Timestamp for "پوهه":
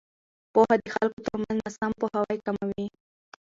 0.53-0.75